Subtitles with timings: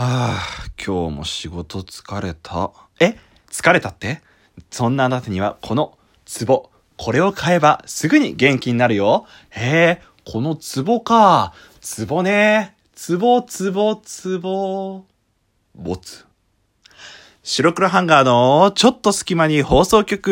[0.00, 0.40] はあ、
[0.82, 2.70] 今日も仕事疲れた。
[3.00, 3.18] え
[3.50, 4.22] 疲れたって？
[4.70, 6.70] そんなあなたにはこのツボ。
[6.96, 9.26] これを買えばすぐに元気になるよ。
[9.50, 11.52] へえ、このツボか。
[11.82, 12.74] ツボね。
[12.94, 15.04] ツボ、ツボ、ツボ。
[15.74, 16.24] ボツ。
[17.42, 20.30] 白黒ハンガーのちょっと隙間に放送局。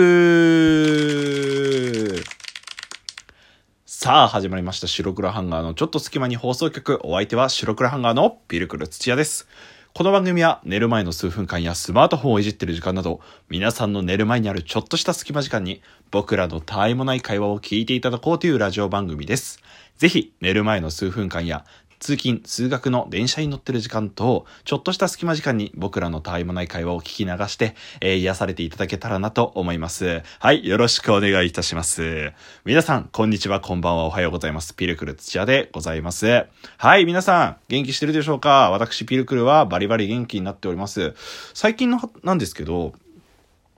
[4.00, 4.86] さあ、始まりました。
[4.86, 7.00] 白黒ハンガーのちょっと隙間に放送局。
[7.02, 9.48] お相手は白黒ハンガーのピルクル土屋です。
[9.92, 15.82] この番組は寝る前の数分間やスマートフォンをいじってる時間など、皆さんの寝る前にあるちょっとした隙間時間に、
[16.12, 19.60] 僕らのたわいもない会話を聞いていただこうというラジオ番組です。
[19.96, 21.64] ぜひ、寝る前の数分間や、
[22.00, 30.22] 通勤、通学の電車に乗ってる時間と、ちょっとした隙間時間に僕らのたわいもない会話を聞き流して、えー癒されていただけたらなと思います。
[30.38, 32.32] はい、よろしくお願いいたします。
[32.64, 34.74] 皆さん、こんにちは、こんばんは、おはようございます。
[34.74, 36.46] ピルクル土屋でございます。
[36.76, 38.70] はい、皆さん、元気してるでしょうか？
[38.70, 41.14] 私、ピルクルはバリバリ元気になっております。
[41.54, 42.92] 最近の、なんですけど、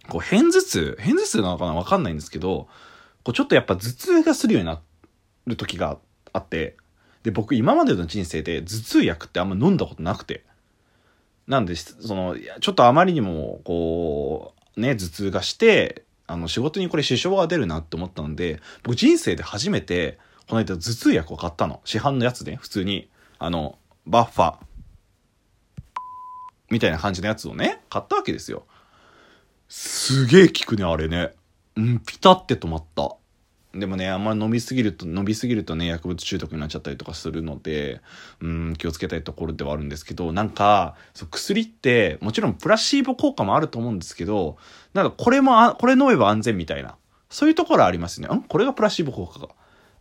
[0.08, 1.74] こう、偏頭痛、偏頭痛なのかな？
[1.74, 2.68] わかんないんですけど、
[3.22, 4.80] こう、ちょっとやっぱ頭痛がするようにな
[5.46, 5.98] る時が
[6.32, 6.76] あって、
[7.22, 10.44] で、僕今までの人生で頭痛薬ってあんま飲んだことなくて。
[11.46, 20.18] なんで、その、ちょっとあまりにも、こう、ね、頭痛がして、あの、仕事にこれ支障が出るなって思ったので、僕人生で初めて、
[20.48, 21.80] この間頭痛薬を買ったの。
[21.84, 24.56] 市販のやつで、普通に、あの、バッファ、
[26.70, 28.64] みたいな感じのやつをね、買ったわけですよ。
[29.68, 31.34] すげえ効くね、あれね。
[31.76, 33.16] うん、ピタって止まった。
[33.74, 38.00] でもね、あんまり飲みすぎると、飲みすぎるとね、薬物中毒になっちゃったりとかするので、
[38.40, 44.56] うん、気をつけたいところではあるんですけど、なんか、そう薬って、もちろんプラシーボ効果もあると思うんですけど、
[44.92, 46.96] なんかこれもあ、これ飲めば安全みたいな、
[47.28, 48.28] そういうところありますね。
[48.28, 49.48] んこれがプラシーボ効果が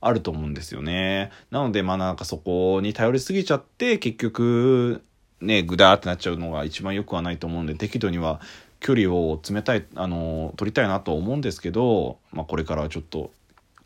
[0.02, 1.31] あると思うんですよね。
[1.52, 5.04] なので、まあなんかそこに頼りすぎちゃって、結局、
[5.42, 8.42] ね、ぐだーってなっちゃうのが一番良くはないと思うんで、適度には
[8.80, 13.32] 距離を詰めたい、あの、取りたいなと思うんですけど、まあこれからはちょっと、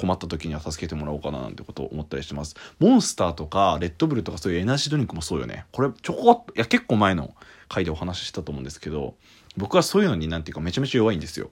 [0.04, 2.58] 困った時には助けてもらおうかななんてことを思ったりしてます。
[2.78, 5.66] モンスターとかレッドブルとかそういうエナジードリンクもそうよね。
[5.72, 7.34] これちょこっと、いや結構前の
[7.70, 9.16] 回でお話ししたと思うんですけど、
[9.56, 11.52] 僕はそういうのになんていうかめちゃめちゃ弱いんですよ。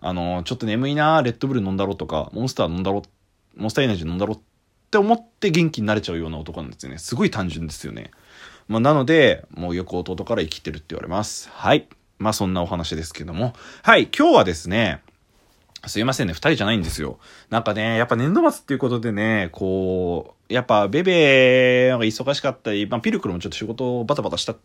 [0.00, 3.04] あの、ちょっと眠いなレッドブル飲んだろとか、モンスター飲んだろ
[3.56, 4.40] う、モンスターエナジー飲んだろっ
[4.90, 6.98] て思って元気になれちゃうような男なんですよね。
[6.98, 8.10] すごい単純ですよね。
[8.66, 11.48] まあ、なので、もうよく弟から生きてるって言われます。
[11.52, 11.86] はい。
[12.18, 13.54] まあそんなお話ですけども。
[13.82, 15.00] はい、今日はですね、
[15.88, 17.18] すいませんね、二人じゃないんですよ。
[17.50, 24.56] なんかね、やっぱ年度末っていうことでね、こう、やっぱベベが忙しかったり、まあピルクルもちょっと仕事をバタバタした、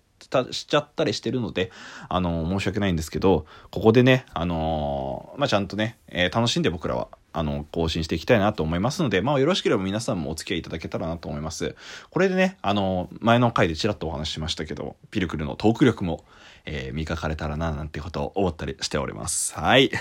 [0.52, 1.72] しちゃったりしてるので、
[2.08, 11.76] あの、申し訳ないんですけど、ここでね、あのまあちゃんとね、えー楽しんで僕らは、あの、更新していきたいなと思いますので、まあよろしければ皆さんもお付き合いいただけたらなと思います。
[12.12, 16.24] これでね、あの、前の回でちらっとお話ししましたけど、ピルクルのトーク力も、
[16.66, 19.54] えー磨かれたらな、なんてことを思ったりしております。
[19.56, 19.92] はい。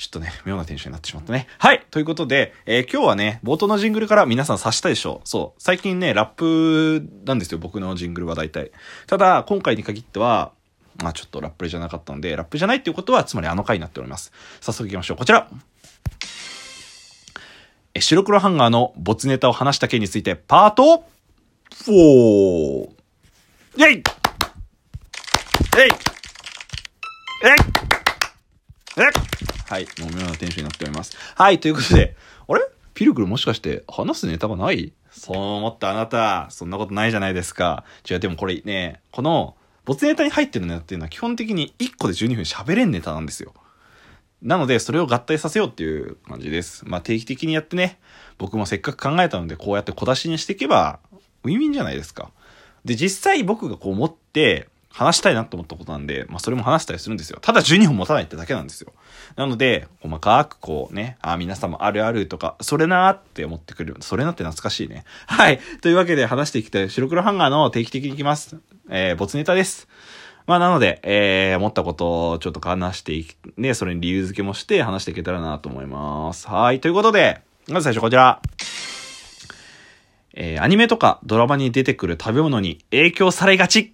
[0.00, 1.46] ちょっとね、妙なテンションになってしまったね。
[1.58, 5.62] はいということで、えー今日はね、冒頭のジングルから皆さん察したでしょうそう。
[5.62, 8.70] 最近ね、ラップなんですよ、僕のジングルは大体。
[9.06, 10.52] ただ、今回に限っては、
[11.02, 14.32] まあちょっとラップじゃなかったんで、ラップじゃないっていうことは、つまりあの回になっております。
[14.62, 15.16] 早速行きましょう。
[15.18, 15.50] こちら
[17.92, 21.04] え白黒ハンガーの没ネタを話した件について、パート
[21.84, 22.88] 4!
[23.76, 24.02] イェイえい
[27.44, 27.62] えい
[29.36, 29.39] え
[29.70, 29.86] はい。
[30.00, 31.16] もう妙なテンションになっております。
[31.36, 31.60] はい。
[31.60, 32.16] ということで、
[32.48, 32.60] あれ？
[32.92, 34.92] ピルクルもしかして話すネタがない？
[35.12, 37.84] そう思ったあなた、そんなことないじゃないですか。
[38.10, 39.54] 違う、でもこれね、この、
[39.84, 43.54] 没ネタに入ってるネタっていうのは基本的に1個で12分喋れんネタなんですよ。
[44.42, 46.84] なので、それを合体させようっていう感じです。
[46.84, 48.00] まあ、定期的にやってね、
[48.38, 50.98] 僕もせっかく考えたので、こうやって小出しにしていけば、
[51.44, 52.32] ウィンウィンじゃないですか。
[52.84, 57.38] で、実際僕がこう持って、話したいなと思ったことなんで、まあ、それも話したりするんですよ。
[57.40, 58.92] ただ12分持たないってだけなんですよ。
[59.36, 63.96] なので、細かくこうね、あ、皆さんもあるあるとか、それなーって思ってくれる。
[64.00, 65.04] それなって懐かしいね。
[65.26, 65.60] はい。
[65.80, 68.56] というわけで話していきたい白黒ハンガーの定期的にいきます。
[68.88, 69.88] えー、没ネタです。
[70.46, 76.48] まあなので、えー、思ったことをちょっと話していき、ね、それに理由付けもして話していけたらなと思います。
[76.48, 76.80] はい。
[76.80, 78.42] ということで、まず最初こちら。
[80.34, 83.92] えー、アニメとかドラマに出てくる食べ物に影響されがち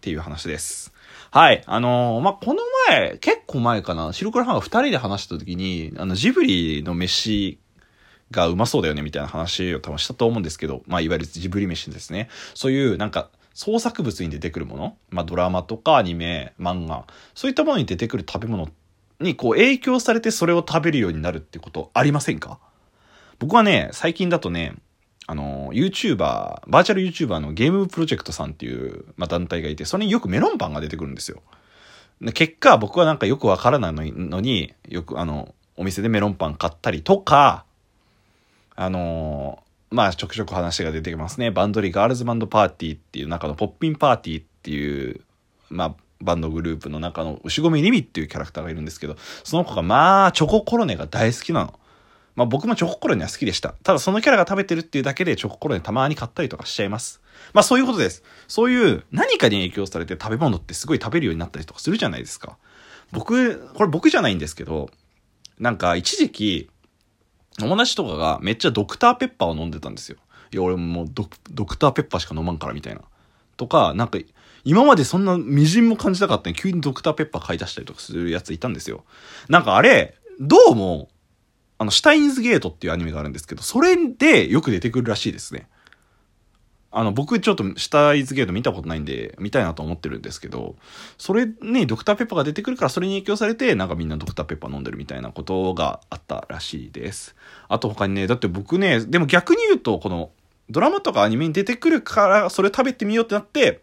[0.00, 0.94] っていう話です。
[1.30, 1.62] はい。
[1.66, 7.58] あのーまあ、この前、結構前かな、白黒ハンガー二人で話した時に、あの、ジブリの飯
[8.30, 12.30] がうまそうだよねみたいな話を多分したと思うんですけど、まあ、いわゆるジブリ飯ですね。
[12.54, 17.04] そういう、なんか、創作物に出てくるもの、まあ、ドラマとかアニメ、漫画、
[17.34, 18.68] そういったものに出てくる食べ物
[19.20, 22.58] にこう影響されてそれを食べるようになるってことありませんか？
[23.38, 24.76] 僕はね、最近だとね、
[25.30, 31.40] あの、YouTuber、バーチャル YouTuber のゲームプロジェクトさんっていう、まあ、団体がいて、それによくメロンパンが出てくるんですよ。
[32.20, 37.64] で結果、僕はなんかよくわからないのに、よくあの、お店でメロンパン買ったりとか、
[38.74, 39.62] あの
[39.92, 41.52] まあ、ちょくちょく話が出てきますね。
[41.52, 45.20] バンドリーガールズバンドパーティーっていう中のポッピンパーティーっていう、
[45.68, 51.79] まあ、バンドグループの中の牛込リミっていうキャラクターがいるんですけど、その子がまあ、チョココロネが大好きなの。
[52.36, 53.74] まあ僕もチョココロネは好きでした。
[53.82, 57.20] ただそのキャラが食べてるっていうだけでチョココロネたまに買ったりとかしちゃいます。
[57.52, 58.22] まあそういうことです。
[58.48, 62.56] そういう何かに影響されて食べ物ってすごい食べるようになったりとかするじゃないですか。
[63.12, 64.90] 僕、これ僕じゃないんですけど、
[65.58, 66.70] なんか一時期、
[67.58, 70.16] 友達とかがめっちゃドクターペッパーを飲んでたんですよ。
[70.52, 73.02] いや、俺もうドクターペッパーしか飲まんからみたいな。
[73.56, 74.18] とか、なんか、
[74.64, 79.04] 今までそんな微塵も感じなかったのに急にドクターペッパー買い出したりとかするやついたんですよ。
[79.48, 81.09] なんかあれ、どうも、
[81.80, 85.66] あの、シュタインズゲートっていうアニメがあるんですけど、それでよく出てくるらしいですね。
[86.90, 90.76] あの、僕ちょっとシュタインズゲート見たことないんで、見たいなと思ってるんですけど、
[91.16, 97.34] それにドクターペッパーが出てくるからそれに影響されて、なんかみんなドクターペッパー飲んでるみたいなことがあったらしいです。
[97.68, 100.32] あと他にね、だって僕ね、でも逆に言うと、この、
[100.68, 103.80] ドラマとかアニメに出てくるから、それ食べてみようってなって、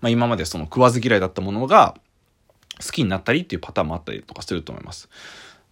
[0.00, 1.96] まあ今までその食わず嫌いだったものが
[2.80, 5.08] 好きになったりっていうパターンもあったりとかすると思います。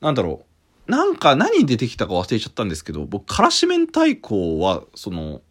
[0.01, 0.56] なんだろう。
[0.87, 5.43] なんか何に出てきたか忘れちゃったんですけど、僕、からし明太子は、その、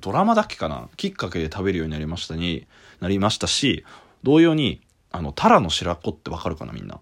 [0.00, 2.66] ドラマだっけかなきっかけで食べるようになりましたに、
[3.00, 3.84] なりましたし、
[4.22, 4.80] 同様に、
[5.10, 7.00] あの、タラの白子ってわかるかなみんな。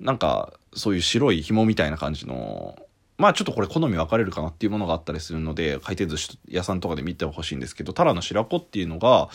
[0.00, 2.78] なんか、そういう白い紐みたいな感じの
[3.18, 9.28] まあちょっとこれ好み分かれるかなっていうものがあったりするので、回転寿司屋さんとかで見てほしいんですけど、タラの白子っていうのが、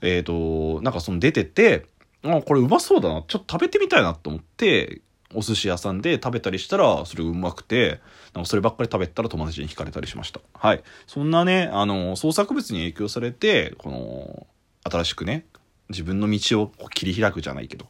[0.00, 1.84] えっ、ー、と、なんかその出てて、
[2.24, 3.22] あ、これうまそうだな。
[3.28, 5.02] ちょっと食べてみたいなと思って、
[5.34, 8.00] お寿司屋さんで食べたりしたら、それうまくて、
[8.34, 10.40] なんかそればっかり食べたら友達に惹かれたりしました。
[10.54, 10.82] はい。
[11.06, 14.46] そんなね、あの、創作物に影響されて、この、
[14.84, 15.44] 新しくね、
[15.90, 17.86] 自分の道を切り開くじゃないけど、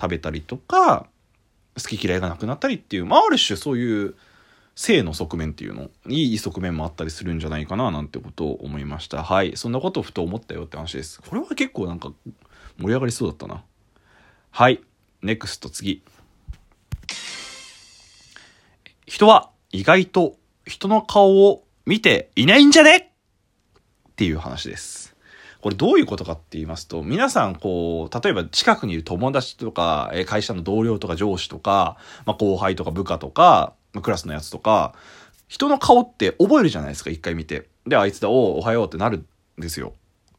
[0.00, 1.06] 食べたりとか、
[1.76, 4.14] 好き嫌いがなくなったりっていう、まあある種そういう、
[4.76, 9.22] 性の側面っていうのいい側面もあったりするんじゃないかななんてことを思いました。
[9.24, 9.56] はい。
[9.56, 11.20] そんなことをふと思ったよって話です。
[11.22, 12.12] これは結構なんか
[12.76, 13.64] 盛り上がりそうだったな。
[14.50, 14.82] はい。
[15.22, 16.02] ネクスト次。
[19.06, 20.36] 人は意外と
[20.66, 22.96] 人の顔を見ていないんじゃね？
[22.96, 25.14] っていう話です
[25.60, 34.94] これどういうことかって言いますと、皆さんこう、例えば近くにいる友達とか、会社の同僚とか上司とか、まあ、後輩とか部下とか、クラスのやつとか、
[35.48, 37.68] 人の顔って覚えるじゃないですか、一回見て。
[37.86, 39.92] で、あいつだ、おお、おはようってなるんですよ。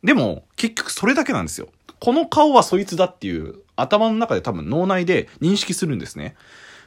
[0.04, 1.68] でも、結局それだけなんですよ。
[2.00, 6.36] この顔はそいつだっていう、頭の中で多分脳内で認識するんですね。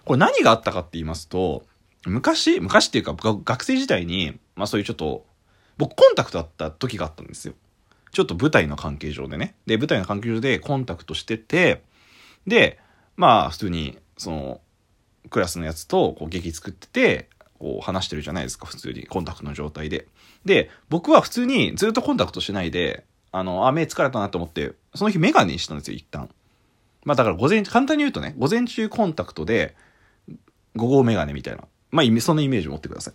[0.05, 1.64] これ何があったかって言いますと、
[2.06, 5.26] 昔、昔っていうか学生時代に、まあそういうちょっと、
[5.76, 7.55] 僕コンタクトだった時があったんですよ。
[8.12, 9.55] ちょっと舞台の関係上でね。
[9.67, 11.82] で、舞台の関係上でコンタクトしてて、
[12.47, 12.79] で、
[13.17, 14.61] まあ普通に、その、
[15.29, 19.06] クラスのやつとこう劇作ってて、こう話してるじゃないですか、普通に。
[19.06, 20.06] コンタクトの状態で。
[20.44, 26.31] で、僕は普通にずっとコンタクトしないで、あの、あ、目疲れたなと思って、その日メガネにしたんですよ、一旦。
[27.05, 29.76] まあだから午前、簡単に言うとね、午前中コンタクトで、
[30.76, 31.64] 午後メガネみたいな。
[31.90, 33.14] まあ、そのイメージ持ってください。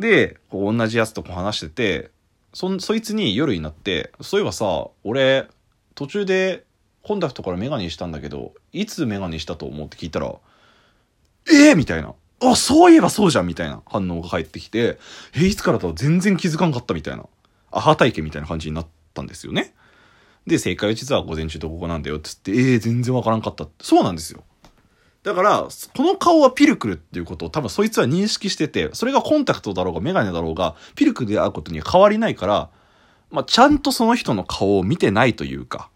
[0.00, 2.10] で、こう同じやつとこう話してて、
[2.52, 5.48] そ、そいつに夜になって、そういえばさ、俺、
[5.94, 6.64] 途中で
[7.02, 10.34] コンタクトからメガネしたんだけど、いつメガネしたと思うって聞いたら、
[11.50, 12.14] えー、みたいな。
[12.40, 14.98] あ、そういえばそうじゃんみたいな反応が返ってきて、
[15.34, 17.26] えー、いつからと全然気づかんかったみたいな。
[17.70, 19.74] アハ体験みたいな感じになったんですよね。
[20.46, 23.84] で、正解は実は午前中とここなんだよって言って、えー、全然わからんかったって。
[23.84, 24.44] そうなんですよ。
[25.22, 32.70] だから、この顔はピルクルっていうことを多分そいつは認識してて、それがコンタクトだろうがメガネだろうが、ピルクルで会うことには変わりないから、
[33.30, 35.90] まあ、ちゃんとその人の顔を見てないというか、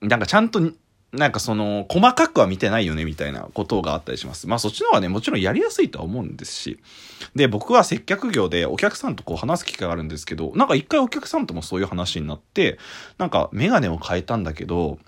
[0.00, 0.60] なんかちゃんと
[1.12, 4.48] なんかその、細かくは見てないよねみたいなことがあったりします。
[4.48, 6.80] まあそっちの方がね、もちろんやりやすいとは思うんですし。
[7.34, 12.78] で、僕は接客業でお客さんとこう話す機会があるんですけど、なんか一回お客さんともそういう話になって、
[13.18, 14.98] なんかメガネを変えたんだけど、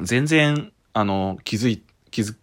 [0.00, 1.82] 全然、あの、気づい、
[2.18, 2.34] 気づ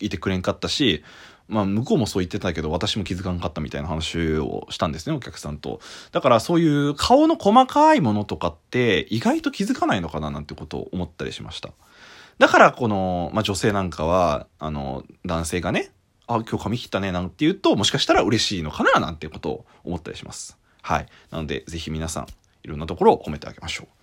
[0.00, 1.04] いてくれんかったし、
[1.48, 5.80] まあ、向こうもそう言ってたけど、私も気づかんかったみたいな話をしたんですね、お客さんと。
[6.10, 11.70] だからそういう顔の細かいものとかって意外と気づかないのかななんてことを思ったりしました。
[12.38, 15.92] だからこの、まあ、女性なんかは、あの、男性がね、
[16.26, 20.58] あ、今日髪切ったね、なんて言うと、もしかしたら嬉しいのかな、なんていうことを思ったりします。
[20.80, 21.06] はい。
[21.30, 22.26] なので、ぜひ皆さん、
[22.64, 24.01] いろんなところを褒めてあげましょう。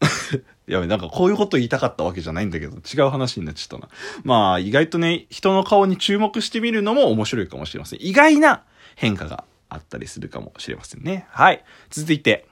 [0.66, 3.92] やべ、なんかこういうこと言いたかったわけじゃないんだけど、違う話になっちゃったな。
[4.24, 7.98] まあ、意外とね、人の顔に注目してみるのも面白いかもしれません。
[8.02, 8.64] 意外な
[8.96, 11.26] 変化があったりするかもしれませんね。
[11.30, 11.64] はい。
[11.90, 12.46] 続いて。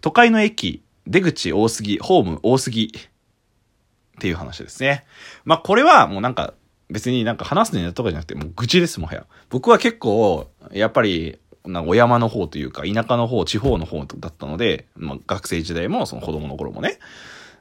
[0.00, 2.92] 都会の駅、出口多すぎ、ホーム多すぎ。
[2.96, 5.04] っていう話ですね。
[5.44, 6.54] まあ、これはもうなんか、
[6.90, 9.26] 別になんか話すネタとかじゃなくて、もう愚痴です、もはや。
[9.48, 16.98] 僕は結構、やっぱり、なんかお山の方というか、田舎の方、地方の方だったので、まあ、学生時代も、その子供の頃もね。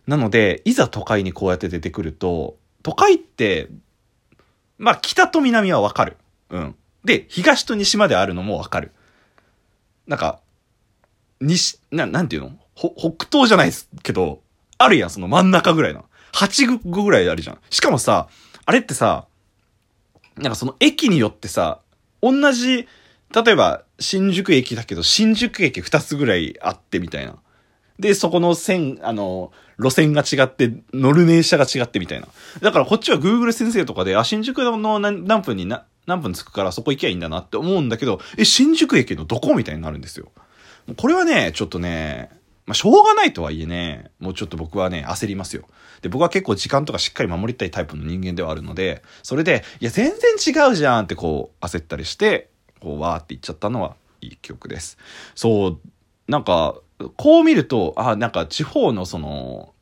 [0.08, 3.70] なので、いざ都会にこうやって出てくると、都会って、
[4.78, 6.18] まあ、北と南はわかる。
[6.50, 6.76] うん。
[7.04, 8.92] で、東と西まであるのもわかる。
[10.08, 10.40] なんか、
[11.40, 14.42] 西、な、なんていうの、北東じゃないですけど、
[14.78, 16.06] あるやん、その真ん中ぐらいの。
[16.34, 17.60] 8個ぐらいあるじゃん。
[17.70, 18.30] しかもさ、
[18.66, 19.28] あれってさ、
[20.38, 21.82] なんかその駅によってさ、
[22.22, 22.88] 同じ、
[23.34, 27.36] 例えば、新宿駅だけど、新宿駅2つぐらいあってみたいな。
[28.00, 32.28] で、そこの線、あの、路線が違って、乗る電車が違ってみたいな。
[32.62, 40.32] だからこっちは Google 先生とかで、あ、新宿の何分にな、何分着くからそこ行きゃいいんだなって思うんだけど、え、新宿駅のどこみたいになるんですよ。
[40.98, 42.30] これはね、ちょっとね、
[42.66, 45.64] まあ、しょうがないとはいえね、もうちょっと僕はね、焦りますよ。
[46.02, 52.51] で、僕は結構時間とかしっかり守りたいタイプの人間ではあるので、それで、いや、全然違うじゃんってこう、焦ったりして、
[52.82, 54.98] こう、わーって言っちゃったのはいい記憶です。
[55.36, 55.80] そう、
[56.28, 56.76] なんか、
[57.16, 59.74] こう見ると、あ、なんか地方のその、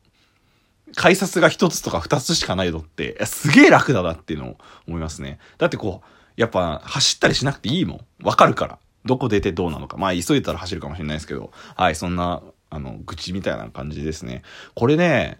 [0.96, 5.38] 改札が一つとか二つしかないのって、すげえ楽だなっていうのを思いますね。
[5.58, 8.00] だってこう、やっぱ走ったりしなくていいもん。
[8.22, 8.78] わかるから。
[9.04, 9.96] どこ出てどうなのか。
[9.96, 11.52] まあ急いだら走るかもしれないですけど。
[11.76, 14.42] はい、そんな、あの、愚痴みたいな感じですね。
[14.74, 15.38] これね、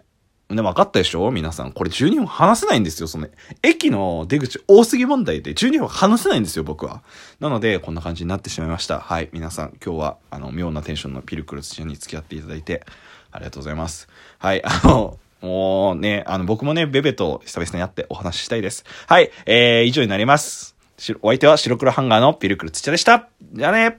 [0.55, 1.31] で、分かったでしょ？
[1.31, 1.71] 皆さん。
[1.71, 3.07] これ12分話せないんですよ。
[3.07, 3.27] その、
[3.63, 7.01] 駅の出口多すぎ問題で12分話せないんですよ、僕は。
[7.39, 8.99] なので、こんな感じになってしまいました。
[8.99, 9.29] はい。
[9.31, 12.83] 皆さん、今日は、あの、妙なテンションのピルクル土屋に付き合っていただいて、
[13.31, 14.07] ありがとうございます。
[14.39, 14.61] はい。
[14.63, 18.85] あの、もうね、あの、僕もね、ベベと久々に会ってお話ししたいです。
[19.07, 19.31] はい。
[19.45, 20.75] えー、以上になります。
[21.23, 23.27] お相手は白黒ハンガーのピルクル土屋でした。
[23.53, 23.97] じゃあね